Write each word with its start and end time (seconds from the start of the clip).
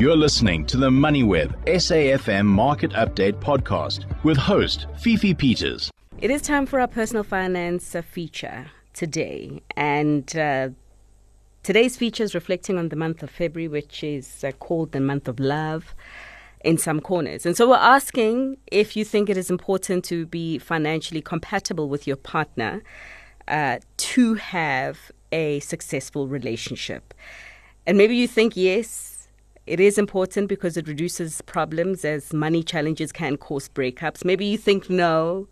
You're 0.00 0.16
listening 0.16 0.64
to 0.64 0.78
the 0.78 0.88
MoneyWeb 0.88 1.66
SAFM 1.66 2.46
Market 2.46 2.92
Update 2.92 3.34
podcast 3.34 4.06
with 4.24 4.38
host 4.38 4.86
Fifi 4.98 5.34
Peters. 5.34 5.90
It 6.22 6.30
is 6.30 6.40
time 6.40 6.64
for 6.64 6.80
our 6.80 6.88
personal 6.88 7.22
finance 7.22 7.94
feature 8.10 8.70
today, 8.94 9.60
and 9.76 10.34
uh, 10.34 10.70
today's 11.62 11.98
feature 11.98 12.22
is 12.22 12.34
reflecting 12.34 12.78
on 12.78 12.88
the 12.88 12.96
month 12.96 13.22
of 13.22 13.28
February, 13.28 13.68
which 13.68 14.02
is 14.02 14.42
uh, 14.42 14.52
called 14.52 14.92
the 14.92 15.00
month 15.00 15.28
of 15.28 15.38
love 15.38 15.94
in 16.64 16.78
some 16.78 17.02
corners. 17.02 17.44
And 17.44 17.54
so 17.54 17.68
we're 17.68 17.76
asking 17.76 18.56
if 18.68 18.96
you 18.96 19.04
think 19.04 19.28
it 19.28 19.36
is 19.36 19.50
important 19.50 20.02
to 20.06 20.24
be 20.24 20.58
financially 20.58 21.20
compatible 21.20 21.90
with 21.90 22.06
your 22.06 22.16
partner 22.16 22.82
uh, 23.48 23.80
to 23.98 24.34
have 24.36 25.12
a 25.30 25.60
successful 25.60 26.26
relationship. 26.26 27.12
And 27.86 27.98
maybe 27.98 28.16
you 28.16 28.28
think 28.28 28.56
yes, 28.56 29.09
it 29.70 29.78
is 29.78 29.98
important 29.98 30.48
because 30.48 30.76
it 30.76 30.88
reduces 30.88 31.42
problems 31.42 32.04
as 32.04 32.32
money 32.32 32.64
challenges 32.64 33.12
can 33.12 33.36
cause 33.36 33.68
breakups. 33.68 34.24
Maybe 34.24 34.44
you 34.44 34.58
think 34.58 34.90
no, 34.90 35.46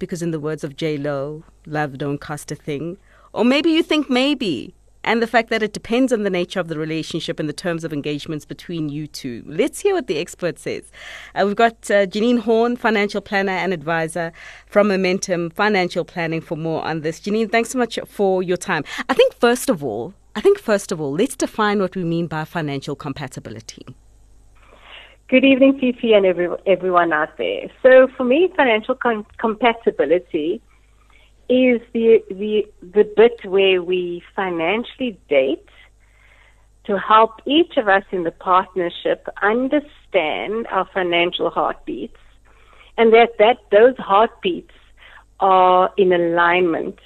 because 0.00 0.20
in 0.20 0.32
the 0.32 0.40
words 0.40 0.64
of 0.64 0.74
J 0.74 0.98
Lo, 0.98 1.44
love 1.64 1.96
don't 1.96 2.18
cost 2.18 2.50
a 2.50 2.56
thing. 2.56 2.98
Or 3.32 3.44
maybe 3.44 3.70
you 3.70 3.84
think 3.84 4.10
maybe, 4.10 4.74
and 5.04 5.22
the 5.22 5.28
fact 5.28 5.48
that 5.50 5.62
it 5.62 5.72
depends 5.72 6.12
on 6.12 6.24
the 6.24 6.28
nature 6.28 6.58
of 6.58 6.66
the 6.66 6.76
relationship 6.76 7.38
and 7.38 7.48
the 7.48 7.52
terms 7.52 7.84
of 7.84 7.92
engagements 7.92 8.44
between 8.44 8.88
you 8.88 9.06
two. 9.06 9.44
Let's 9.46 9.78
hear 9.78 9.94
what 9.94 10.08
the 10.08 10.18
expert 10.18 10.58
says. 10.58 10.90
Uh, 11.36 11.44
we've 11.46 11.54
got 11.54 11.74
uh, 11.88 12.06
Janine 12.06 12.40
Horn, 12.40 12.74
financial 12.74 13.20
planner 13.20 13.52
and 13.52 13.72
advisor 13.72 14.32
from 14.66 14.88
Momentum 14.88 15.50
Financial 15.50 16.04
Planning, 16.04 16.40
for 16.40 16.56
more 16.56 16.84
on 16.84 17.02
this. 17.02 17.20
Janine, 17.20 17.48
thanks 17.48 17.70
so 17.70 17.78
much 17.78 17.96
for 18.06 18.42
your 18.42 18.56
time. 18.56 18.82
I 19.08 19.14
think, 19.14 19.34
first 19.34 19.70
of 19.70 19.84
all, 19.84 20.14
I 20.34 20.40
think, 20.40 20.58
first 20.58 20.92
of 20.92 21.00
all, 21.00 21.12
let's 21.12 21.36
define 21.36 21.80
what 21.80 21.94
we 21.94 22.04
mean 22.04 22.26
by 22.26 22.44
financial 22.44 22.96
compatibility. 22.96 23.84
Good 25.28 25.44
evening, 25.44 25.78
Fifi, 25.78 26.14
and 26.14 26.24
every, 26.24 26.48
everyone 26.66 27.12
out 27.12 27.36
there. 27.36 27.70
So, 27.82 28.08
for 28.16 28.24
me, 28.24 28.50
financial 28.56 28.94
com- 28.94 29.26
compatibility 29.38 30.62
is 31.48 31.80
the, 31.92 32.22
the, 32.30 32.66
the 32.80 33.04
bit 33.16 33.44
where 33.44 33.82
we 33.82 34.22
financially 34.34 35.18
date 35.28 35.68
to 36.84 36.98
help 36.98 37.40
each 37.46 37.76
of 37.76 37.88
us 37.88 38.04
in 38.10 38.24
the 38.24 38.30
partnership 38.30 39.28
understand 39.42 40.66
our 40.68 40.88
financial 40.92 41.50
heartbeats 41.50 42.16
and 42.96 43.12
that, 43.12 43.38
that 43.38 43.58
those 43.70 43.96
heartbeats 43.98 44.74
are 45.40 45.92
in 45.96 46.12
alignment 46.12 46.98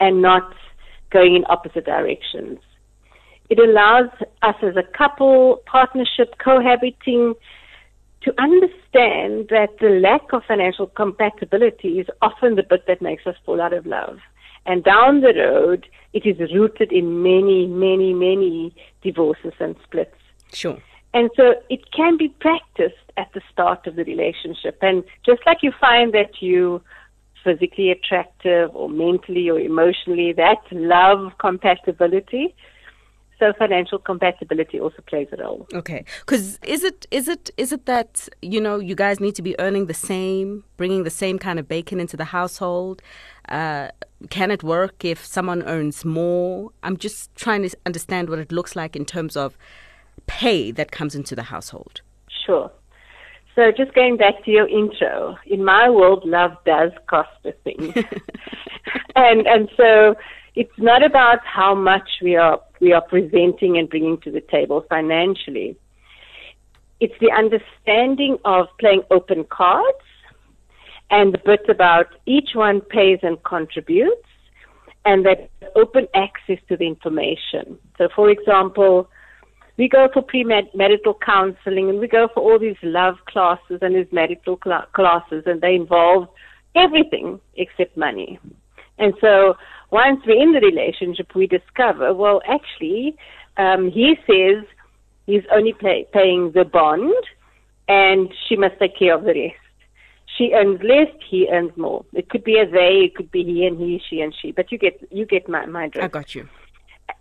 and 0.00 0.20
not 0.20 0.54
going 1.14 1.34
in 1.36 1.44
opposite 1.48 1.86
directions. 1.86 2.58
It 3.48 3.58
allows 3.58 4.10
us 4.42 4.56
as 4.62 4.76
a 4.76 4.82
couple, 4.82 5.62
partnership, 5.64 6.36
cohabiting, 6.38 7.34
to 8.22 8.34
understand 8.38 9.48
that 9.50 9.70
the 9.80 10.00
lack 10.02 10.32
of 10.32 10.42
financial 10.48 10.86
compatibility 10.88 12.00
is 12.00 12.06
often 12.20 12.56
the 12.56 12.62
bit 12.62 12.86
that 12.88 13.00
makes 13.00 13.26
us 13.26 13.36
fall 13.46 13.60
out 13.60 13.72
of 13.72 13.86
love. 13.86 14.18
And 14.66 14.82
down 14.82 15.20
the 15.20 15.34
road, 15.34 15.86
it 16.14 16.24
is 16.26 16.38
rooted 16.52 16.90
in 16.90 17.22
many, 17.22 17.66
many, 17.66 18.14
many 18.14 18.74
divorces 19.02 19.52
and 19.60 19.76
splits. 19.84 20.16
Sure. 20.52 20.78
And 21.12 21.30
so 21.36 21.54
it 21.68 21.92
can 21.92 22.16
be 22.16 22.28
practiced 22.40 23.06
at 23.16 23.28
the 23.34 23.42
start 23.52 23.86
of 23.86 23.94
the 23.96 24.04
relationship. 24.04 24.78
And 24.80 25.04
just 25.24 25.42
like 25.46 25.58
you 25.62 25.72
find 25.80 26.12
that 26.14 26.40
you 26.40 26.80
physically 27.44 27.90
attractive 27.90 28.74
or 28.74 28.88
mentally 28.88 29.48
or 29.50 29.60
emotionally. 29.60 30.32
That's 30.32 30.66
love 30.72 31.32
compatibility. 31.38 32.54
So 33.38 33.52
financial 33.58 33.98
compatibility 33.98 34.80
also 34.80 35.02
plays 35.06 35.28
a 35.32 35.42
role. 35.42 35.66
Okay, 35.74 36.04
because 36.20 36.58
is 36.66 36.84
it 36.84 37.06
is 37.10 37.28
it 37.28 37.50
is 37.56 37.72
it 37.72 37.84
that 37.86 38.28
you 38.40 38.60
know 38.60 38.78
you 38.78 38.94
guys 38.94 39.20
need 39.20 39.34
to 39.34 39.42
be 39.42 39.58
earning 39.58 39.86
the 39.86 39.94
same, 39.94 40.64
bringing 40.76 41.02
the 41.02 41.10
same 41.10 41.38
kind 41.38 41.58
of 41.58 41.68
bacon 41.68 42.00
into 42.00 42.16
the 42.16 42.26
household? 42.26 43.02
Uh, 43.48 43.88
can 44.30 44.50
it 44.50 44.62
work 44.62 45.04
if 45.04 45.24
someone 45.24 45.62
earns 45.64 46.04
more? 46.04 46.70
I'm 46.82 46.96
just 46.96 47.34
trying 47.34 47.68
to 47.68 47.76
understand 47.84 48.30
what 48.30 48.38
it 48.38 48.52
looks 48.52 48.76
like 48.76 48.94
in 48.96 49.04
terms 49.04 49.36
of 49.36 49.58
pay 50.26 50.70
that 50.70 50.92
comes 50.92 51.14
into 51.14 51.34
the 51.34 51.42
household. 51.42 52.00
Sure. 52.46 52.70
So 53.54 53.70
just 53.70 53.94
going 53.94 54.16
back 54.16 54.44
to 54.44 54.50
your 54.50 54.66
intro, 54.66 55.36
in 55.46 55.64
my 55.64 55.88
world, 55.88 56.24
love 56.24 56.56
does 56.66 56.90
cost 57.06 57.30
a 57.44 57.52
thing, 57.52 57.94
and 59.16 59.46
and 59.46 59.70
so 59.76 60.16
it's 60.56 60.76
not 60.76 61.04
about 61.04 61.38
how 61.44 61.72
much 61.74 62.08
we 62.20 62.34
are 62.34 62.60
we 62.80 62.92
are 62.92 63.02
presenting 63.02 63.78
and 63.78 63.88
bringing 63.88 64.18
to 64.22 64.32
the 64.32 64.40
table 64.40 64.84
financially. 64.88 65.76
It's 66.98 67.14
the 67.20 67.30
understanding 67.30 68.38
of 68.44 68.66
playing 68.80 69.02
open 69.12 69.44
cards, 69.44 70.06
and 71.10 71.32
the 71.32 71.38
bit 71.38 71.68
about 71.68 72.06
each 72.26 72.50
one 72.54 72.80
pays 72.80 73.20
and 73.22 73.40
contributes, 73.44 74.28
and 75.04 75.24
that 75.26 75.48
open 75.76 76.08
access 76.14 76.58
to 76.68 76.76
the 76.76 76.88
information. 76.88 77.78
So, 77.98 78.08
for 78.16 78.30
example 78.30 79.08
we 79.76 79.88
go 79.88 80.08
for 80.12 80.22
pre-marital 80.22 81.18
counseling 81.24 81.90
and 81.90 81.98
we 81.98 82.06
go 82.06 82.28
for 82.32 82.40
all 82.40 82.58
these 82.58 82.76
love 82.82 83.16
classes 83.26 83.80
and 83.82 83.96
these 83.96 84.12
marital 84.12 84.58
cl- 84.62 84.86
classes 84.92 85.42
and 85.46 85.60
they 85.60 85.74
involve 85.74 86.28
everything 86.76 87.40
except 87.56 87.96
money. 87.96 88.38
And 88.98 89.14
so 89.20 89.56
once 89.90 90.20
we're 90.26 90.40
in 90.40 90.52
the 90.52 90.60
relationship, 90.60 91.34
we 91.34 91.46
discover, 91.46 92.14
well, 92.14 92.40
actually, 92.46 93.16
um, 93.56 93.90
he 93.90 94.16
says 94.26 94.64
he's 95.26 95.42
only 95.52 95.72
pay- 95.72 96.06
paying 96.12 96.52
the 96.52 96.64
bond 96.64 97.12
and 97.88 98.32
she 98.48 98.56
must 98.56 98.78
take 98.78 98.96
care 98.96 99.14
of 99.14 99.24
the 99.24 99.34
rest. 99.34 99.60
She 100.38 100.52
earns 100.52 100.80
less, 100.82 101.08
he 101.28 101.48
earns 101.50 101.76
more. 101.76 102.04
It 102.12 102.28
could 102.28 102.44
be 102.44 102.58
a 102.58 102.68
they, 102.68 103.06
it 103.06 103.14
could 103.14 103.30
be 103.30 103.44
he 103.44 103.66
and 103.66 103.78
he, 103.78 104.00
she 104.08 104.20
and 104.20 104.34
she, 104.40 104.52
but 104.52 104.70
you 104.70 104.78
get, 104.78 105.00
you 105.10 105.26
get 105.26 105.48
my, 105.48 105.66
my 105.66 105.88
drift. 105.88 106.04
I 106.04 106.08
got 106.08 106.34
you. 106.34 106.48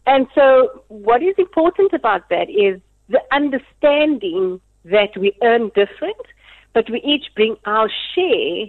And 0.06 0.28
so, 0.36 0.84
what 0.90 1.24
is 1.24 1.36
important 1.38 1.94
about 1.94 2.30
that 2.30 2.50
is 2.50 2.82
the 3.10 3.22
understanding 3.32 4.60
that 4.86 5.16
we 5.18 5.34
earn 5.42 5.70
different, 5.70 6.18
but 6.74 6.90
we 6.90 7.02
each 7.02 7.26
bring 7.36 7.56
our 7.66 7.90
share 8.14 8.66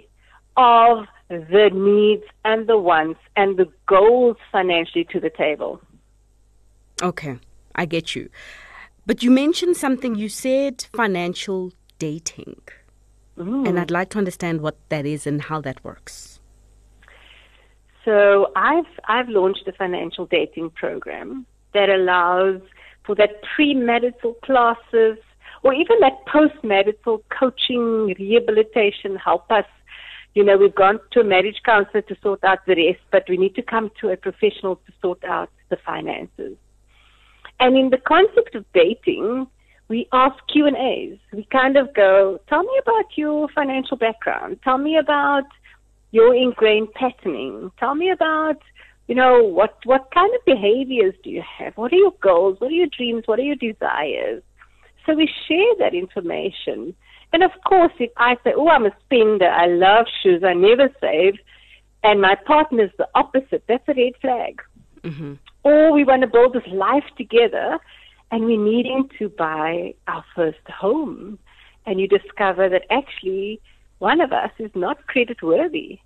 of 0.57 1.05
the 1.29 1.69
needs 1.73 2.23
and 2.45 2.67
the 2.67 2.77
wants 2.77 3.19
and 3.35 3.57
the 3.57 3.69
goals 3.87 4.37
financially 4.51 5.05
to 5.11 5.19
the 5.19 5.29
table. 5.29 5.81
Okay, 7.01 7.37
I 7.75 7.85
get 7.85 8.15
you. 8.15 8.29
But 9.05 9.23
you 9.23 9.31
mentioned 9.31 9.75
something, 9.77 10.15
you 10.15 10.29
said 10.29 10.85
financial 10.93 11.73
dating. 11.99 12.61
Mm. 13.37 13.67
And 13.67 13.79
I'd 13.79 13.91
like 13.91 14.09
to 14.11 14.17
understand 14.17 14.61
what 14.61 14.77
that 14.89 15.05
is 15.05 15.27
and 15.27 15.41
how 15.41 15.59
that 15.61 15.83
works. 15.83 16.34
So 18.05 18.51
I've 18.55 18.85
I've 19.07 19.29
launched 19.29 19.67
a 19.67 19.73
financial 19.73 20.27
dating 20.27 20.69
program 20.71 21.45
that 21.73 21.89
allows 21.89 22.61
for 23.03 23.15
that 23.15 23.41
pre-medical 23.55 24.33
classes 24.35 25.17
or 25.63 25.73
even 25.73 25.99
that 25.99 26.25
post-medical 26.27 27.23
coaching, 27.37 28.13
rehabilitation 28.19 29.15
help 29.15 29.51
us. 29.51 29.65
You 30.35 30.43
know, 30.43 30.57
we've 30.57 30.75
gone 30.75 30.99
to 31.13 31.21
a 31.21 31.23
marriage 31.23 31.61
counselor 31.65 32.01
to 32.03 32.15
sort 32.21 32.43
out 32.43 32.59
the 32.67 32.75
rest, 32.75 33.01
but 33.11 33.23
we 33.27 33.37
need 33.37 33.55
to 33.55 33.63
come 33.63 33.89
to 34.01 34.09
a 34.09 34.17
professional 34.17 34.75
to 34.75 34.93
sort 35.01 35.23
out 35.23 35.49
the 35.69 35.77
finances. 35.83 36.55
And 37.59 37.75
in 37.75 37.89
the 37.89 37.97
concept 37.97 38.53
of 38.53 38.65
dating, 38.73 39.47
we 39.87 40.07
ask 40.13 40.35
Q 40.51 40.67
and 40.67 40.77
A's. 40.77 41.17
We 41.33 41.47
kind 41.51 41.77
of 41.77 41.93
go, 41.95 42.39
tell 42.47 42.63
me 42.63 42.79
about 42.81 43.05
your 43.15 43.47
financial 43.49 43.97
background. 43.97 44.59
Tell 44.63 44.77
me 44.77 44.97
about 44.97 45.45
your 46.15 46.33
ingrained 46.33 46.93
patterning. 46.93 47.69
Tell 47.77 47.93
me 47.93 48.09
about, 48.09 48.59
you 49.07 49.15
know, 49.15 49.43
what, 49.43 49.77
what 49.83 50.09
kind 50.13 50.33
of 50.33 50.45
behaviors 50.45 51.13
do 51.25 51.29
you 51.29 51.43
have? 51.57 51.75
What 51.75 51.91
are 51.91 51.97
your 51.97 52.15
goals? 52.21 52.55
What 52.59 52.71
are 52.71 52.79
your 52.83 52.87
dreams? 52.87 53.23
What 53.25 53.37
are 53.37 53.43
your 53.51 53.57
desires? 53.57 54.41
So 55.05 55.13
we 55.13 55.29
share 55.45 55.73
that 55.79 55.93
information. 55.93 56.95
And 57.33 57.43
of 57.43 57.51
course, 57.67 57.91
if 57.99 58.11
I 58.15 58.37
say, 58.45 58.53
oh, 58.55 58.69
I'm 58.69 58.85
a 58.85 58.95
spender, 59.03 59.49
I 59.49 59.65
love 59.67 60.05
shoes, 60.23 60.41
I 60.41 60.53
never 60.53 60.89
save, 61.01 61.33
and 62.01 62.21
my 62.21 62.35
partner's 62.35 62.91
the 62.97 63.09
opposite, 63.13 63.65
that's 63.67 63.87
a 63.89 63.93
red 63.93 64.13
flag. 64.21 64.61
Mm-hmm. 65.03 65.33
Or 65.63 65.91
we 65.91 66.05
want 66.05 66.21
to 66.21 66.27
build 66.27 66.53
this 66.53 66.71
life 66.71 67.03
together 67.17 67.77
and 68.31 68.45
we're 68.45 68.63
needing 68.63 69.09
to 69.19 69.27
buy 69.27 69.95
our 70.07 70.23
first 70.33 70.65
home. 70.69 71.39
And 71.85 71.99
you 71.99 72.07
discover 72.07 72.69
that 72.69 72.83
actually 72.89 73.59
one 73.99 74.21
of 74.21 74.31
us 74.31 74.51
is 74.59 74.71
not 74.75 75.07
credit 75.07 75.41
worthy. 75.41 75.99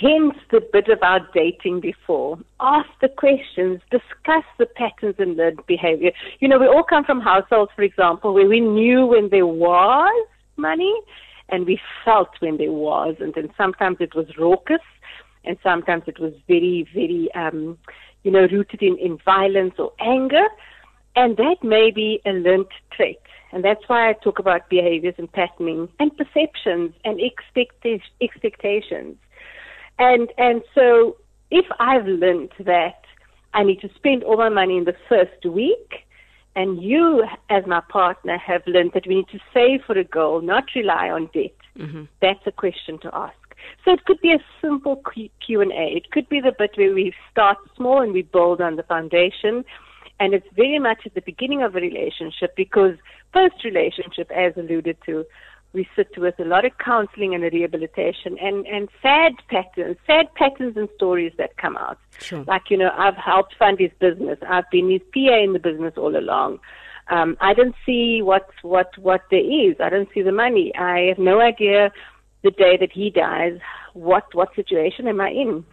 Hence 0.00 0.34
the 0.50 0.60
bit 0.72 0.88
about 0.88 1.32
dating 1.32 1.80
before. 1.80 2.38
Ask 2.58 2.88
the 3.00 3.08
questions, 3.08 3.80
discuss 3.92 4.44
the 4.58 4.66
patterns 4.66 5.14
in 5.18 5.36
the 5.36 5.56
behavior. 5.68 6.10
You 6.40 6.48
know, 6.48 6.58
we 6.58 6.66
all 6.66 6.82
come 6.82 7.04
from 7.04 7.20
households, 7.20 7.70
for 7.76 7.82
example, 7.82 8.34
where 8.34 8.48
we 8.48 8.58
knew 8.58 9.06
when 9.06 9.28
there 9.28 9.46
was 9.46 10.26
money 10.56 10.94
and 11.48 11.64
we 11.64 11.78
felt 12.04 12.30
when 12.40 12.56
there 12.56 12.72
wasn't. 12.72 13.36
And 13.36 13.50
sometimes 13.56 13.98
it 14.00 14.16
was 14.16 14.26
raucous 14.36 14.82
and 15.44 15.56
sometimes 15.62 16.04
it 16.08 16.18
was 16.18 16.32
very, 16.48 16.88
very, 16.92 17.28
um, 17.36 17.78
you 18.24 18.32
know, 18.32 18.48
rooted 18.50 18.82
in, 18.82 18.98
in 18.98 19.18
violence 19.24 19.74
or 19.78 19.92
anger. 20.00 20.46
And 21.14 21.36
that 21.36 21.56
may 21.62 21.92
be 21.92 22.20
a 22.26 22.30
learned 22.30 22.66
trait. 22.90 23.20
And 23.52 23.64
that's 23.64 23.88
why 23.88 24.10
I 24.10 24.14
talk 24.14 24.40
about 24.40 24.68
behaviors 24.68 25.14
and 25.18 25.30
patterning 25.30 25.88
and 26.00 26.10
perceptions 26.16 26.92
and 27.04 27.20
expectations. 28.20 29.16
And, 29.98 30.32
and 30.38 30.62
so 30.74 31.16
if 31.50 31.66
I've 31.78 32.06
learned 32.06 32.52
that 32.60 33.02
I 33.52 33.62
need 33.62 33.80
to 33.80 33.90
spend 33.94 34.24
all 34.24 34.36
my 34.36 34.48
money 34.48 34.76
in 34.76 34.84
the 34.84 34.96
first 35.08 35.44
week, 35.46 36.04
and 36.56 36.82
you 36.82 37.24
as 37.50 37.64
my 37.66 37.80
partner 37.88 38.38
have 38.38 38.62
learned 38.66 38.92
that 38.94 39.06
we 39.06 39.16
need 39.16 39.28
to 39.28 39.38
save 39.52 39.80
for 39.86 39.98
a 39.98 40.04
goal, 40.04 40.40
not 40.40 40.64
rely 40.74 41.10
on 41.10 41.28
debt, 41.34 41.56
mm-hmm. 41.76 42.04
that's 42.20 42.46
a 42.46 42.52
question 42.52 42.98
to 43.00 43.10
ask. 43.14 43.34
So 43.84 43.92
it 43.92 44.04
could 44.04 44.20
be 44.20 44.32
a 44.32 44.38
simple 44.60 45.02
Q 45.44 45.60
and 45.60 45.72
A. 45.72 45.96
It 45.96 46.10
could 46.10 46.28
be 46.28 46.40
the 46.40 46.52
bit 46.56 46.72
where 46.76 46.94
we 46.94 47.12
start 47.30 47.58
small 47.76 48.02
and 48.02 48.12
we 48.12 48.22
build 48.22 48.60
on 48.60 48.76
the 48.76 48.82
foundation. 48.82 49.64
And 50.20 50.32
it's 50.32 50.46
very 50.54 50.78
much 50.78 51.02
at 51.06 51.14
the 51.14 51.22
beginning 51.22 51.62
of 51.62 51.74
a 51.74 51.80
relationship 51.80 52.54
because 52.56 52.96
first 53.32 53.64
relationship, 53.64 54.30
as 54.30 54.52
alluded 54.56 54.96
to, 55.06 55.24
we 55.74 55.86
sit 55.96 56.16
with 56.16 56.38
a 56.38 56.44
lot 56.44 56.64
of 56.64 56.72
counseling 56.78 57.34
and 57.34 57.42
rehabilitation 57.42 58.38
and, 58.40 58.66
and 58.66 58.88
sad 59.02 59.32
patterns, 59.48 59.96
sad 60.06 60.32
patterns 60.34 60.76
and 60.76 60.88
stories 60.94 61.32
that 61.36 61.56
come 61.56 61.76
out. 61.76 61.98
Sure. 62.20 62.44
Like, 62.44 62.70
you 62.70 62.78
know, 62.78 62.90
I've 62.96 63.16
helped 63.16 63.56
fund 63.58 63.80
his 63.80 63.90
business. 63.98 64.38
I've 64.48 64.70
been 64.70 64.88
his 64.88 65.02
PA 65.12 65.42
in 65.42 65.52
the 65.52 65.58
business 65.58 65.94
all 65.96 66.16
along. 66.16 66.60
Um, 67.10 67.36
I 67.40 67.52
don't 67.52 67.74
see 67.84 68.22
what, 68.22 68.48
what, 68.62 68.96
what 68.96 69.22
there 69.30 69.40
is. 69.40 69.76
I 69.80 69.90
don't 69.90 70.08
see 70.14 70.22
the 70.22 70.32
money. 70.32 70.72
I 70.78 71.00
have 71.08 71.18
no 71.18 71.40
idea 71.40 71.92
the 72.44 72.52
day 72.52 72.76
that 72.78 72.92
he 72.92 73.10
dies, 73.10 73.58
what, 73.94 74.34
what 74.34 74.54
situation 74.54 75.08
am 75.08 75.20
I 75.20 75.30
in? 75.30 75.64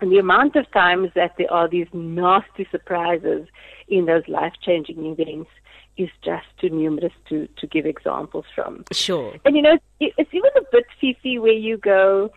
And 0.00 0.12
the 0.12 0.18
amount 0.18 0.56
of 0.56 0.70
times 0.72 1.10
that 1.14 1.34
there 1.36 1.52
are 1.52 1.68
these 1.68 1.88
nasty 1.92 2.66
surprises 2.70 3.48
in 3.88 4.06
those 4.06 4.26
life 4.28 4.52
changing 4.64 5.04
events 5.04 5.50
is 5.96 6.10
just 6.22 6.46
too 6.60 6.68
numerous 6.68 7.12
to, 7.28 7.48
to 7.58 7.66
give 7.66 7.86
examples 7.86 8.44
from. 8.54 8.84
Sure. 8.92 9.34
And 9.44 9.56
you 9.56 9.62
know, 9.62 9.78
it's 10.00 10.30
even 10.32 10.50
a 10.56 10.62
bit 10.70 10.84
fifi 11.00 11.38
where 11.38 11.52
you 11.52 11.76
go, 11.78 12.30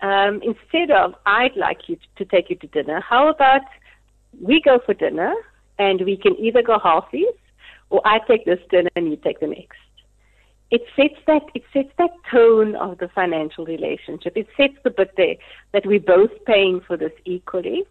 um, 0.00 0.40
instead 0.42 0.90
of, 0.90 1.14
I'd 1.26 1.56
like 1.56 1.88
you 1.88 1.96
to 2.16 2.24
take 2.24 2.50
you 2.50 2.56
to 2.56 2.66
dinner, 2.66 3.00
how 3.00 3.28
about 3.28 3.62
we 4.40 4.60
go 4.60 4.80
for 4.84 4.94
dinner 4.94 5.32
and 5.78 6.00
we 6.02 6.16
can 6.16 6.36
either 6.38 6.62
go 6.62 6.78
halfies 6.78 7.38
or 7.90 8.00
I 8.04 8.18
take 8.26 8.44
this 8.44 8.58
dinner 8.70 8.90
and 8.96 9.08
you 9.10 9.16
take 9.16 9.40
the 9.40 9.46
next. 9.46 9.78
It 10.70 10.82
sets 10.96 11.20
that 11.26 11.42
it 11.54 11.64
sets 11.72 11.90
that 11.98 12.10
tone 12.30 12.74
of 12.76 12.96
the 12.96 13.08
financial 13.08 13.66
relationship. 13.66 14.32
It 14.36 14.48
sets 14.56 14.74
the 14.82 14.90
bit 14.90 15.12
there 15.18 15.34
that 15.72 15.84
we're 15.84 16.00
both 16.00 16.30
paying 16.46 16.80
for 16.80 16.96
this 16.96 17.12
equally, 17.26 17.84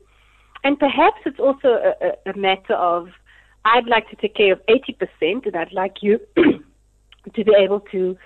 and 0.63 0.79
perhaps 0.79 1.19
it's 1.27 1.39
also 1.39 1.67
a, 1.67 1.93
a, 2.07 2.31
a 2.31 2.37
matter 2.37 2.73
of 2.73 3.09
I'd 3.65 3.87
like 3.87 4.09
to 4.09 4.15
take 4.15 4.35
care 4.35 4.53
of 4.53 4.61
80%, 4.67 5.45
and 5.45 5.55
I'd 5.55 5.73
like 5.73 5.97
you 6.01 6.19
to 6.35 7.43
be 7.43 7.53
able 7.57 7.81
to 7.91 8.17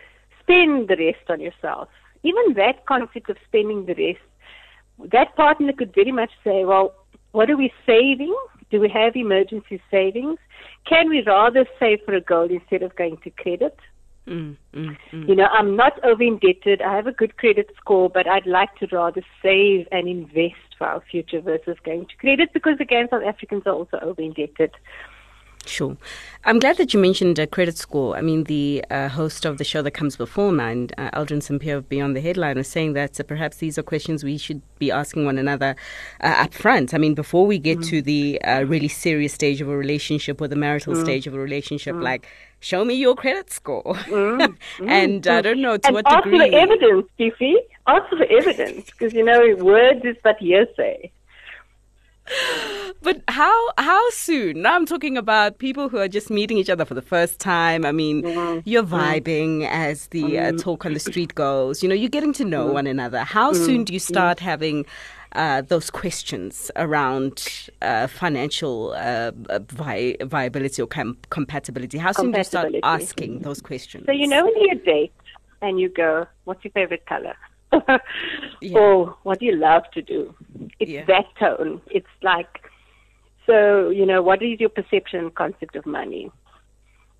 spend 0.41 0.87
the 0.87 0.95
rest 0.97 1.29
on 1.29 1.41
yourself. 1.41 1.89
Even 2.23 2.53
that 2.55 2.85
concept 2.85 3.29
of 3.29 3.37
spending 3.47 3.85
the 3.85 3.95
rest, 3.95 5.11
that 5.11 5.35
partner 5.35 5.73
could 5.73 5.93
very 5.93 6.11
much 6.11 6.31
say, 6.43 6.63
well, 6.63 6.95
what 7.31 7.49
are 7.49 7.57
we 7.57 7.71
saving? 7.85 8.35
Do 8.71 8.79
we 8.79 8.89
have 8.89 9.15
emergency 9.15 9.81
savings? 9.91 10.39
Can 10.85 11.09
we 11.09 11.21
rather 11.21 11.65
save 11.79 11.99
for 12.05 12.13
a 12.13 12.21
goal 12.21 12.49
instead 12.49 12.81
of 12.81 12.95
going 12.95 13.17
to 13.23 13.29
credit? 13.29 13.77
Mm, 14.27 14.57
mm, 14.73 14.97
mm. 15.13 15.27
You 15.27 15.35
know, 15.35 15.45
I'm 15.45 15.75
not 15.75 16.03
over 16.03 16.23
indebted. 16.23 16.81
I 16.81 16.95
have 16.95 17.05
a 17.05 17.11
good 17.11 17.37
credit 17.37 17.69
score, 17.79 18.09
but 18.09 18.27
I'd 18.27 18.47
like 18.47 18.75
to 18.77 18.87
rather 18.91 19.21
save 19.43 19.87
and 19.91 20.07
invest 20.07 20.75
for 20.77 20.87
our 20.87 21.03
future 21.11 21.41
versus 21.41 21.77
going 21.85 22.07
to 22.07 22.15
credit 22.17 22.49
because, 22.53 22.77
again, 22.79 23.07
South 23.11 23.23
Africans 23.23 23.63
are 23.65 23.73
also 23.73 23.99
over 24.01 24.21
indebted. 24.21 24.71
Sure. 25.65 25.97
I'm 26.47 26.59
glad 26.59 26.77
that 26.77 26.93
you 26.93 26.99
mentioned 26.99 27.39
a 27.39 27.47
credit 27.47 27.75
score. 27.75 28.15
I 28.15 28.21
mean, 28.21 28.43
the 28.43 28.85
uh, 28.91 29.09
host 29.09 29.45
of 29.45 29.57
the 29.57 29.63
show 29.63 29.81
that 29.81 29.91
comes 29.91 30.15
before 30.15 30.51
mine, 30.51 30.91
uh, 30.97 31.09
Aldrin 31.11 31.41
Sampear 31.41 31.77
of 31.77 31.89
Beyond 31.89 32.15
the 32.15 32.21
Headline, 32.21 32.57
was 32.57 32.67
saying 32.67 32.93
that 32.93 33.19
uh, 33.19 33.23
perhaps 33.23 33.57
these 33.57 33.77
are 33.79 33.83
questions 33.83 34.23
we 34.23 34.37
should 34.37 34.61
be 34.77 34.91
asking 34.91 35.25
one 35.25 35.39
another 35.39 35.75
uh, 36.21 36.35
up 36.37 36.53
front. 36.53 36.93
I 36.93 36.99
mean, 36.99 37.15
before 37.15 37.47
we 37.47 37.57
get 37.57 37.79
mm. 37.79 37.89
to 37.89 38.01
the 38.01 38.39
uh, 38.43 38.63
really 38.63 38.87
serious 38.87 39.33
stage 39.33 39.59
of 39.59 39.67
a 39.67 39.75
relationship 39.75 40.39
or 40.39 40.47
the 40.47 40.55
marital 40.55 40.93
mm. 40.93 41.03
stage 41.03 41.25
of 41.25 41.33
a 41.33 41.39
relationship, 41.39 41.95
mm. 41.95 42.03
like, 42.03 42.27
show 42.59 42.85
me 42.85 42.93
your 42.93 43.15
credit 43.15 43.51
score. 43.51 43.95
Mm. 44.05 44.55
and 44.87 45.27
I 45.27 45.41
don't 45.41 45.61
know 45.61 45.77
to 45.77 45.87
and 45.87 45.95
what 45.95 46.05
degree. 46.05 46.39
Ask 46.39 46.51
for 46.51 46.57
evidence, 46.57 47.09
Fifi. 47.17 47.55
Ask 47.87 48.09
for 48.09 48.17
the 48.17 48.31
evidence, 48.31 48.85
because, 48.85 49.13
you 49.13 49.23
know, 49.23 49.55
words 49.63 50.05
is 50.05 50.15
but 50.23 50.37
hearsay 50.37 51.11
but 53.01 53.21
how 53.27 53.71
how 53.77 54.09
soon? 54.09 54.63
Now 54.63 54.75
I'm 54.75 54.85
talking 54.85 55.17
about 55.17 55.59
people 55.59 55.89
who 55.89 55.97
are 55.97 56.07
just 56.07 56.29
meeting 56.29 56.57
each 56.57 56.69
other 56.69 56.85
for 56.85 56.93
the 56.93 57.01
first 57.01 57.39
time. 57.39 57.85
I 57.85 57.91
mean, 57.91 58.23
you're 58.65 58.83
mm-hmm. 58.83 58.95
vibing 58.95 59.67
as 59.69 60.07
the 60.07 60.39
uh, 60.39 60.43
mm-hmm. 60.43 60.57
talk 60.57 60.85
on 60.85 60.93
the 60.93 60.99
street 60.99 61.35
goes. 61.35 61.83
You 61.83 61.89
know, 61.89 61.95
you're 61.95 62.09
getting 62.09 62.33
to 62.33 62.45
know 62.45 62.65
mm-hmm. 62.65 62.73
one 62.73 62.87
another. 62.87 63.19
How 63.23 63.53
soon 63.53 63.83
do 63.83 63.93
you 63.93 63.99
start 63.99 64.39
having 64.39 64.85
uh, 65.33 65.61
those 65.61 65.89
questions 65.89 66.71
around 66.77 67.69
uh, 67.81 68.07
financial 68.07 68.93
uh, 68.93 69.31
vi- 69.59 70.17
viability 70.21 70.81
or 70.81 70.87
com- 70.87 71.17
compatibility? 71.29 71.97
How 71.97 72.11
soon 72.11 72.31
do 72.31 72.39
you 72.39 72.43
start 72.43 72.73
asking 72.83 73.39
those 73.39 73.61
questions? 73.61 74.05
So 74.05 74.13
you 74.13 74.27
know 74.27 74.45
when 74.45 74.57
you 74.57 74.75
date 74.75 75.13
and 75.61 75.79
you 75.79 75.89
go, 75.89 76.25
"What's 76.45 76.63
your 76.63 76.71
favorite 76.71 77.05
color?" 77.05 77.35
yeah. 78.61 78.77
or 78.77 79.15
what 79.23 79.39
do 79.39 79.45
you 79.45 79.55
love 79.55 79.83
to 79.93 80.01
do? 80.01 80.33
It's 80.79 80.91
yeah. 80.91 81.05
that 81.05 81.25
tone. 81.39 81.81
It's 81.87 82.07
like, 82.21 82.69
so, 83.45 83.89
you 83.89 84.05
know, 84.05 84.21
what 84.21 84.41
is 84.41 84.59
your 84.59 84.69
perception 84.69 85.19
and 85.19 85.35
concept 85.35 85.75
of 85.75 85.85
money? 85.85 86.31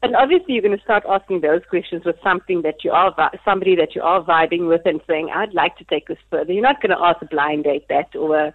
And 0.03 0.15
obviously, 0.15 0.53
you're 0.53 0.61
going 0.61 0.77
to 0.77 0.83
start 0.83 1.03
asking 1.09 1.41
those 1.41 1.61
questions 1.69 2.03
with 2.05 2.17
something 2.23 2.61
that 2.61 2.83
you 2.83 2.91
are, 2.91 3.13
somebody 3.43 3.75
that 3.75 3.95
you 3.95 4.01
are 4.01 4.23
vibing 4.23 4.67
with 4.67 4.81
and 4.85 5.01
saying, 5.07 5.29
I'd 5.33 5.53
like 5.53 5.77
to 5.77 5.83
take 5.85 6.07
this 6.07 6.17
further. 6.29 6.53
You're 6.53 6.61
not 6.61 6.81
going 6.81 6.95
to 6.95 7.03
ask 7.03 7.21
a 7.21 7.25
blind 7.25 7.63
date 7.63 7.87
that 7.89 8.15
or 8.15 8.37
a, 8.37 8.53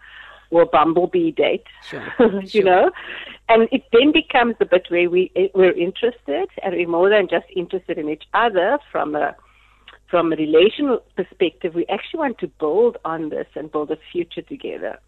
or 0.50 0.62
a 0.62 0.66
bumblebee 0.66 1.32
date, 1.32 1.64
sure. 1.88 2.06
you 2.42 2.46
sure. 2.46 2.64
know? 2.64 2.90
And 3.48 3.68
it 3.72 3.82
then 3.92 4.12
becomes 4.12 4.54
the 4.60 4.64
bit 4.64 4.86
where 4.90 5.10
we, 5.10 5.32
eh, 5.34 5.48
we're 5.54 5.72
interested 5.72 6.48
and 6.62 6.74
we're 6.74 6.86
more 6.86 7.08
than 7.08 7.26
just 7.28 7.46
interested 7.56 7.98
in 7.98 8.08
each 8.08 8.24
other 8.32 8.78
from 8.92 9.16
a, 9.16 9.34
from 10.10 10.32
a 10.32 10.36
relational 10.36 11.02
perspective, 11.16 11.74
we 11.74 11.86
actually 11.86 12.18
want 12.18 12.38
to 12.38 12.48
build 12.48 12.98
on 13.04 13.28
this 13.28 13.46
and 13.54 13.70
build 13.70 13.90
a 13.90 13.98
future 14.12 14.42
together. 14.42 14.98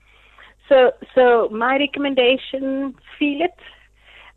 So, 0.68 0.92
so 1.14 1.48
my 1.50 1.76
recommendation, 1.76 2.94
feel 3.18 3.42
it. 3.42 3.58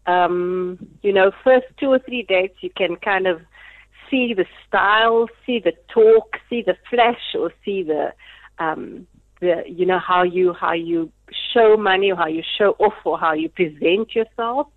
Um, 0.07 0.79
you 1.01 1.13
know, 1.13 1.31
first 1.43 1.67
two 1.79 1.91
or 1.91 1.99
three 1.99 2.23
dates, 2.23 2.57
you 2.61 2.71
can 2.75 2.95
kind 2.97 3.27
of 3.27 3.41
see 4.09 4.33
the 4.33 4.45
style, 4.67 5.27
see 5.45 5.59
the 5.59 5.73
talk, 5.87 6.37
see 6.49 6.63
the 6.63 6.75
flash, 6.89 7.35
or 7.39 7.51
see 7.63 7.83
the, 7.83 8.13
um, 8.59 9.07
the, 9.39 9.63
you 9.67 9.85
know, 9.85 9.99
how 9.99 10.23
you 10.23 10.53
how 10.53 10.73
you 10.73 11.11
show 11.53 11.77
money, 11.77 12.11
or 12.11 12.15
how 12.15 12.27
you 12.27 12.43
show 12.57 12.75
off, 12.79 12.93
or 13.03 13.19
how 13.19 13.33
you 13.33 13.49
present 13.49 14.13
yourself 14.15 14.67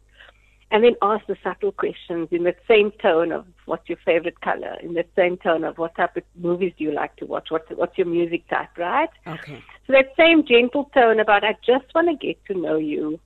and 0.70 0.84
then 0.84 0.94
ask 1.00 1.26
the 1.26 1.36
subtle 1.42 1.72
questions 1.72 2.28
in 2.30 2.44
the 2.44 2.54
same 2.66 2.90
tone 3.02 3.32
of 3.32 3.46
what's 3.64 3.88
your 3.88 3.98
favorite 4.04 4.40
color, 4.40 4.76
in 4.82 4.94
the 4.94 5.04
same 5.16 5.36
tone 5.38 5.64
of 5.64 5.78
what 5.78 5.94
type 5.94 6.16
of 6.16 6.22
movies 6.36 6.72
do 6.76 6.84
you 6.84 6.92
like 6.92 7.16
to 7.16 7.26
watch, 7.26 7.50
what's, 7.50 7.70
what's 7.70 7.96
your 7.96 8.06
music 8.06 8.46
type, 8.48 8.68
right? 8.76 9.08
Okay. 9.26 9.62
So 9.86 9.92
that 9.94 10.12
same 10.16 10.44
gentle 10.46 10.90
tone 10.92 11.20
about 11.20 11.44
I 11.44 11.56
just 11.64 11.86
want 11.94 12.08
to 12.08 12.26
get 12.26 12.44
to 12.46 12.54
know 12.54 12.76
you 12.76 13.18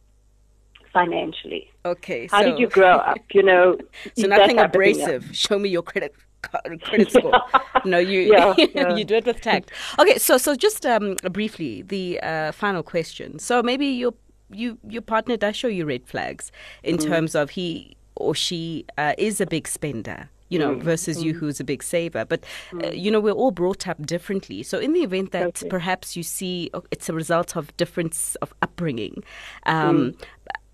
financially. 0.93 1.71
Okay. 1.85 2.29
How 2.31 2.43
so, 2.43 2.51
did 2.51 2.59
you 2.59 2.69
grow 2.69 2.97
up? 2.97 3.19
You 3.33 3.43
know. 3.43 3.79
so 4.17 4.27
nothing 4.27 4.59
abrasive. 4.59 5.35
Show 5.35 5.59
me 5.59 5.69
your 5.69 5.83
credit 5.83 6.15
credit 6.43 7.11
score. 7.11 7.41
no, 7.85 7.99
you 7.99 8.21
yeah, 8.33 8.55
yeah. 8.75 8.95
you 8.95 9.05
do 9.05 9.15
it 9.15 9.27
with 9.27 9.41
tact. 9.41 9.71
Okay, 9.99 10.19
so 10.19 10.37
so 10.39 10.55
just 10.55 10.85
um, 10.87 11.17
briefly 11.31 11.83
the 11.83 12.21
uh, 12.21 12.53
final 12.53 12.83
question. 12.83 13.39
So 13.39 13.63
maybe 13.63 13.87
your 13.87 14.13
you 14.53 14.79
your 14.89 15.03
partner 15.03 15.37
does 15.37 15.57
show 15.57 15.69
you 15.69 15.85
red 15.85 16.07
flags 16.07 16.53
in 16.83 16.97
mm. 16.97 17.07
terms 17.07 17.35
of 17.35 17.51
he 17.51 17.97
or 18.17 18.35
she 18.35 18.85
uh, 18.99 19.15
is 19.19 19.41
a 19.41 19.47
big 19.47 19.67
spender 19.67 20.29
you 20.53 20.59
know, 20.59 20.75
mm. 20.75 20.83
versus 20.83 21.17
mm. 21.19 21.25
you 21.25 21.33
who's 21.33 21.61
a 21.61 21.65
big 21.65 21.83
saver. 21.83 22.27
But, 22.27 22.45
uh, 22.75 22.77
mm. 22.77 23.01
you 23.01 23.11
know, 23.11 23.21
we're 23.21 23.33
all 23.33 23.53
brought 23.53 23.89
up 23.89 24.05
differently. 24.05 24.63
So, 24.63 24.79
in 24.79 24.93
the 24.93 25.01
event 25.01 25.33
that 25.33 25.63
okay. 25.63 25.69
perhaps 25.69 26.15
you 26.15 26.23
see 26.23 26.69
oh, 26.75 26.85
it's 26.91 27.09
a 27.09 27.15
result 27.15 27.57
of 27.57 27.75
difference 27.79 28.35
of 28.43 28.53
upbringing, 28.61 29.25
um, 29.65 30.15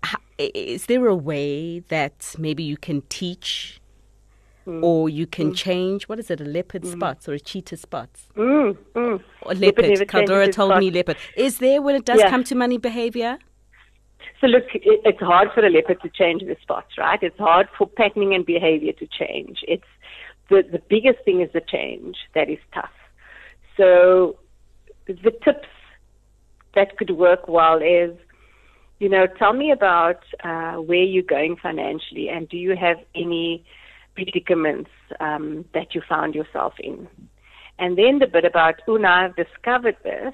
mm. 0.03 0.49
is 0.53 0.87
there 0.87 1.07
a 1.07 1.15
way 1.15 1.79
that 1.87 2.35
maybe 2.37 2.61
you 2.61 2.75
can 2.75 3.03
teach 3.07 3.79
Mm. 4.67 4.83
or 4.83 5.09
you 5.09 5.25
can 5.25 5.51
mm. 5.51 5.55
change 5.55 6.07
what 6.09 6.19
is 6.19 6.29
it 6.29 6.41
a 6.41 6.43
leopard 6.43 6.85
spots 6.85 7.27
or 7.29 7.33
a 7.33 7.39
cheetah 7.39 7.77
spots 7.77 8.27
mm. 8.35 8.77
Or 8.93 9.55
leopard 9.55 9.85
Caldora 10.07 10.51
told 10.51 10.77
me 10.77 10.91
leopard 10.91 11.15
is 11.35 11.57
there 11.57 11.81
when 11.81 11.95
it 11.95 12.05
does 12.05 12.19
yeah. 12.19 12.29
come 12.29 12.43
to 12.43 12.55
money 12.55 12.77
behavior 12.77 13.39
so 14.41 14.47
look, 14.47 14.63
it's 14.73 15.19
hard 15.19 15.49
for 15.53 15.65
a 15.65 15.69
leopard 15.69 16.01
to 16.01 16.09
change 16.09 16.41
the 16.41 16.55
spots, 16.61 16.97
right? 16.97 17.19
It's 17.21 17.37
hard 17.37 17.67
for 17.77 17.87
patterning 17.87 18.33
and 18.33 18.45
behavior 18.45 18.93
to 18.93 19.07
change. 19.07 19.59
It's 19.67 19.83
the, 20.49 20.63
the 20.71 20.81
biggest 20.89 21.23
thing 21.25 21.41
is 21.41 21.49
the 21.53 21.61
change 21.61 22.17
that 22.35 22.49
is 22.49 22.59
tough. 22.73 22.89
So 23.77 24.37
the 25.07 25.31
tips 25.43 25.67
that 26.75 26.97
could 26.97 27.11
work 27.11 27.47
well 27.47 27.77
is 27.77 28.15
you 28.99 29.07
know, 29.07 29.27
tell 29.27 29.53
me 29.53 29.71
about 29.71 30.19
uh, 30.43 30.73
where 30.73 31.03
you're 31.03 31.23
going 31.23 31.55
financially, 31.55 32.27
and 32.29 32.47
do 32.49 32.57
you 32.57 32.75
have 32.75 32.97
any 33.15 33.63
predicaments 34.13 34.89
um, 35.21 35.65
that 35.73 35.95
you 35.95 36.01
found 36.07 36.35
yourself 36.35 36.73
in? 36.79 37.07
And 37.79 37.97
then 37.97 38.19
the 38.19 38.27
bit 38.27 38.43
about, 38.43 38.75
oh, 38.87 38.97
now 38.97 39.25
I've 39.25 39.35
discovered 39.37 39.95
this. 40.03 40.33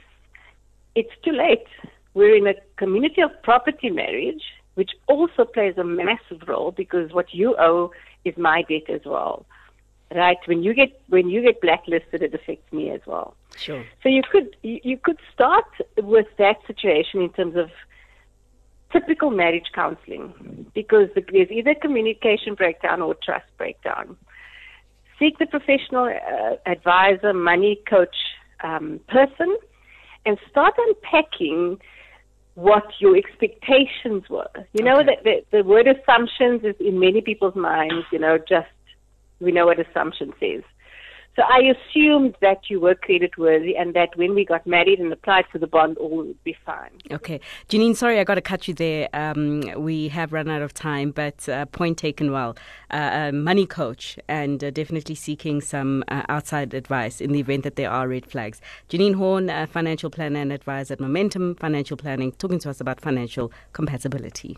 It's 0.95 1.11
too 1.23 1.31
late. 1.31 1.67
We're 2.15 2.35
in 2.35 2.47
a 2.47 2.55
community 2.77 3.21
of 3.21 3.29
property 3.43 3.89
marriage, 3.91 4.41
which 4.73 4.91
also 5.07 5.45
plays 5.45 5.77
a 5.77 5.83
massive 5.83 6.47
role 6.47 6.71
because 6.71 7.11
what 7.11 7.33
you 7.33 7.55
owe 7.59 7.91
is 8.23 8.35
my 8.37 8.63
debt 8.63 8.89
as 8.89 9.01
well. 9.05 9.45
Right? 10.13 10.37
When 10.45 10.63
you 10.63 10.73
get 10.73 10.99
when 11.09 11.29
you 11.29 11.41
get 11.41 11.61
blacklisted, 11.61 12.21
it 12.23 12.33
affects 12.33 12.71
me 12.71 12.89
as 12.89 13.01
well. 13.05 13.35
Sure. 13.57 13.83
So 14.01 14.09
you 14.09 14.21
could 14.31 14.55
you, 14.63 14.79
you 14.83 14.97
could 14.97 15.19
start 15.33 15.65
with 15.97 16.27
that 16.37 16.57
situation 16.67 17.21
in 17.21 17.29
terms 17.29 17.55
of 17.55 17.69
typical 18.93 19.29
marriage 19.29 19.71
counseling 19.73 20.67
because 20.73 21.09
there's 21.15 21.51
either 21.51 21.75
communication 21.75 22.55
breakdown 22.55 23.01
or 23.01 23.15
trust 23.15 23.45
breakdown. 23.57 24.15
Seek 25.19 25.37
the 25.37 25.47
professional 25.47 26.05
uh, 26.05 26.55
advisor, 26.65 27.33
money 27.33 27.81
coach 27.89 28.15
um, 28.63 28.99
person, 29.09 29.57
and 30.25 30.37
start 30.49 30.75
unpacking 30.77 31.79
what 32.55 32.83
your 32.99 33.15
expectations 33.15 34.23
were. 34.29 34.49
You 34.73 34.83
know 34.83 34.99
Okay. 34.99 35.15
that 35.15 35.23
the, 35.23 35.57
the 35.57 35.63
word 35.63 35.87
assumptions 35.87 36.63
is 36.63 36.75
in 36.79 36.99
many 36.99 37.21
people's 37.21 37.55
minds. 37.55 38.05
You 38.11 38.19
know, 38.19 38.37
just 38.37 38.67
we 39.39 39.51
know 39.51 39.67
what 39.67 39.79
assumption 39.79 40.33
says. 40.39 40.63
So 41.35 41.43
I 41.43 41.73
assumed 41.75 42.35
that 42.41 42.69
you 42.69 42.79
were 42.79 42.95
credit 42.95 43.37
worthy 43.37 43.75
and 43.75 43.93
that 43.93 44.15
when 44.15 44.33
we 44.33 44.45
got 44.45 44.65
married 44.65 44.99
and 44.99 45.11
applied 45.11 45.45
for 45.51 45.57
the 45.57 45.67
bond, 45.67 45.97
all 45.97 46.17
would 46.17 46.43
be 46.45 46.55
fine. 46.65 46.91
Okay. 47.11 47.41
Janine, 47.67 47.95
sorry, 47.95 48.19
I 48.19 48.23
got 48.23 48.35
to 48.35 48.41
cut 48.41 48.69
you 48.69 48.73
there. 48.73 49.09
Um, 49.13 49.61
we 49.75 50.07
have 50.09 50.31
run 50.31 50.49
out 50.49 50.61
of 50.61 50.73
time, 50.73 51.11
but 51.11 51.47
uh, 51.49 51.65
point 51.65 51.97
taken 51.97 52.31
well. 52.31 52.55
Uh, 52.89 53.31
money 53.33 53.65
coach 53.65 54.17
and 54.29 54.63
uh, 54.63 54.71
definitely 54.71 55.15
seeking 55.15 55.59
some 55.59 56.05
uh, 56.07 56.23
outside 56.29 56.73
advice 56.73 57.19
in 57.19 57.33
the 57.33 57.39
event 57.39 57.63
that 57.63 57.75
there 57.75 57.91
are 57.91 58.07
red 58.07 58.25
flags. 58.25 58.61
Janine 58.89 59.15
Horn, 59.15 59.49
uh, 59.49 59.65
financial 59.65 60.09
planner 60.09 60.39
and 60.39 60.53
advisor 60.53 60.93
at 60.93 61.01
Momentum 61.01 61.55
Financial 61.55 61.97
Planning, 61.97 62.31
talking 62.33 62.59
to 62.59 62.69
us 62.69 62.79
about 62.79 63.01
financial 63.01 63.51
compatibility. 63.73 64.57